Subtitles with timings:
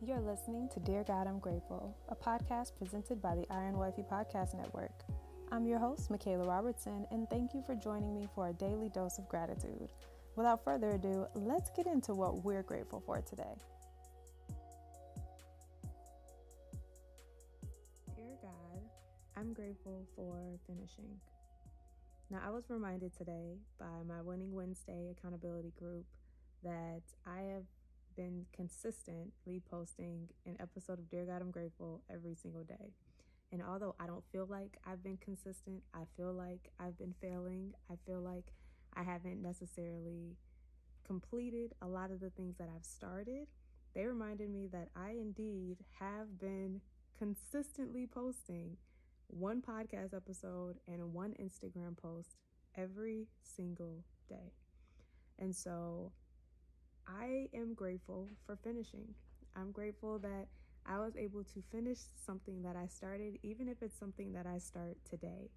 [0.00, 4.54] You're listening to Dear God, I'm Grateful, a podcast presented by the Iron Wifey Podcast
[4.54, 4.92] Network.
[5.50, 9.18] I'm your host, Michaela Robertson, and thank you for joining me for a daily dose
[9.18, 9.90] of gratitude.
[10.36, 13.58] Without further ado, let's get into what we're grateful for today.
[18.14, 18.80] Dear God,
[19.36, 21.10] I'm grateful for finishing.
[22.30, 26.04] Now, I was reminded today by my Winning Wednesday accountability group
[26.62, 27.57] that I have
[28.18, 32.90] been consistently posting an episode of Dear God, I'm Grateful every single day.
[33.52, 37.74] And although I don't feel like I've been consistent, I feel like I've been failing.
[37.88, 38.46] I feel like
[38.94, 40.36] I haven't necessarily
[41.06, 43.46] completed a lot of the things that I've started.
[43.94, 46.80] They reminded me that I indeed have been
[47.16, 48.76] consistently posting
[49.28, 52.34] one podcast episode and one Instagram post
[52.76, 54.52] every single day.
[55.38, 56.10] And so
[57.08, 59.14] I am grateful for finishing.
[59.56, 60.46] I'm grateful that
[60.84, 64.58] I was able to finish something that I started, even if it's something that I
[64.58, 65.50] start today.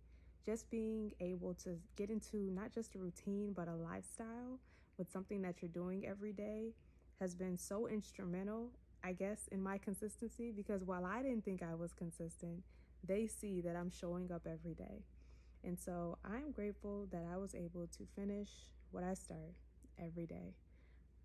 [0.46, 4.60] Just being able to get into not just a routine, but a lifestyle
[4.98, 6.74] with something that you're doing every day
[7.20, 8.70] has been so instrumental,
[9.04, 12.64] I guess, in my consistency because while I didn't think I was consistent,
[13.04, 15.04] they see that I'm showing up every day.
[15.64, 18.50] And so I'm grateful that I was able to finish
[18.92, 19.54] what I start
[20.00, 20.56] every day.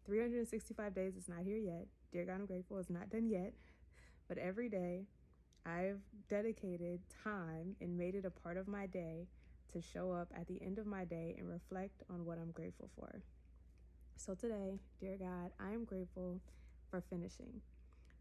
[0.06, 1.86] 365 days is not here yet.
[2.12, 3.52] Dear God, I'm grateful it's not done yet.
[4.28, 5.06] But every day,
[5.64, 9.26] I've dedicated time and made it a part of my day
[9.72, 12.88] to show up at the end of my day and reflect on what I'm grateful
[12.96, 13.20] for.
[14.16, 16.40] So today, dear God, I am grateful
[16.90, 17.60] for finishing.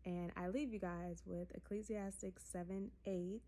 [0.06, 3.42] And I leave you guys with Ecclesiastes 7 8,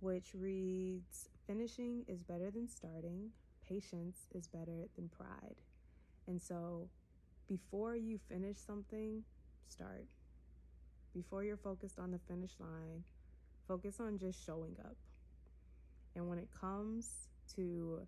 [0.00, 3.30] which reads Finishing is better than starting,
[3.66, 5.56] patience is better than pride.
[6.26, 6.88] And so
[7.50, 9.24] before you finish something,
[9.68, 10.06] start.
[11.12, 13.02] Before you're focused on the finish line,
[13.66, 14.94] focus on just showing up.
[16.14, 18.06] And when it comes to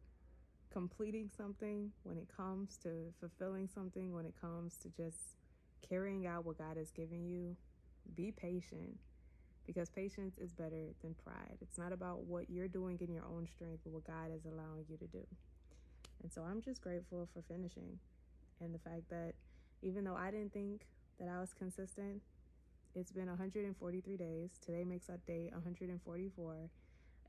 [0.72, 5.36] completing something, when it comes to fulfilling something, when it comes to just
[5.88, 7.56] carrying out what God has given you,
[8.14, 8.96] be patient
[9.66, 11.58] because patience is better than pride.
[11.60, 14.84] It's not about what you're doing in your own strength, but what God is allowing
[14.88, 15.24] you to do.
[16.22, 17.98] And so I'm just grateful for finishing
[18.62, 19.34] and the fact that
[19.82, 20.86] even though I didn't think
[21.18, 22.22] that I was consistent,
[22.94, 24.50] it's been 143 days.
[24.64, 26.70] Today makes that day 144,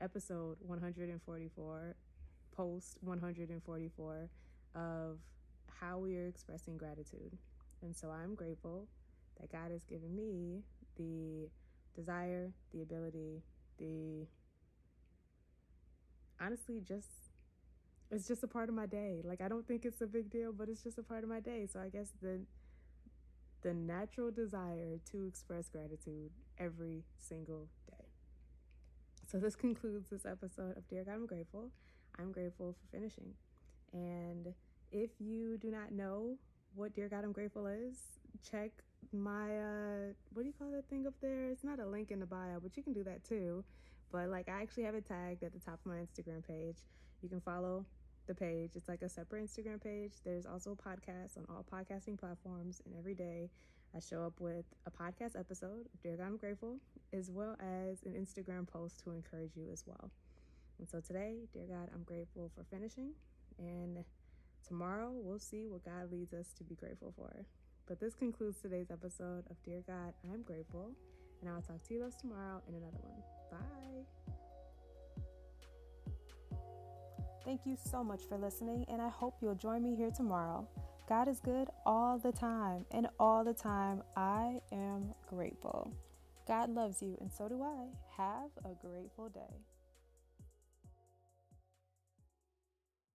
[0.00, 1.96] episode 144,
[2.56, 4.28] post 144
[4.74, 5.18] of
[5.80, 7.36] how we are expressing gratitude.
[7.82, 8.86] And so I'm grateful
[9.40, 10.62] that God has given me
[10.96, 11.48] the
[11.94, 13.42] desire, the ability,
[13.78, 14.26] the
[16.40, 17.08] honestly just
[18.10, 19.20] it's just a part of my day.
[19.24, 21.40] Like I don't think it's a big deal, but it's just a part of my
[21.40, 21.66] day.
[21.70, 22.40] So I guess the
[23.62, 28.04] the natural desire to express gratitude every single day.
[29.26, 31.70] So this concludes this episode of Dear God, I'm grateful.
[32.18, 33.32] I'm grateful for finishing.
[33.92, 34.52] And
[34.92, 36.36] if you do not know
[36.74, 37.96] what Dear God, I'm grateful is,
[38.48, 38.70] check
[39.12, 41.50] my uh what do you call that thing up there?
[41.50, 43.64] It's not a link in the bio, but you can do that too.
[44.14, 46.76] But like I actually have it tagged at the top of my Instagram page.
[47.20, 47.84] You can follow
[48.28, 48.70] the page.
[48.76, 50.12] It's like a separate Instagram page.
[50.24, 53.50] There's also a podcast on all podcasting platforms, and every day
[53.92, 56.78] I show up with a podcast episode Dear God, I'm Grateful,
[57.12, 60.12] as well as an Instagram post to encourage you as well.
[60.78, 63.14] And so today, Dear God, I'm grateful for finishing,
[63.58, 64.04] and
[64.64, 67.46] tomorrow we'll see what God leads us to be grateful for.
[67.88, 70.92] But this concludes today's episode of Dear God, I'm Grateful,
[71.40, 73.33] and I'll talk to you guys tomorrow in another one.
[73.50, 74.06] Bye.
[77.44, 80.66] Thank you so much for listening, and I hope you'll join me here tomorrow.
[81.08, 85.92] God is good all the time, and all the time I am grateful.
[86.48, 87.88] God loves you, and so do I.
[88.16, 89.73] Have a grateful day.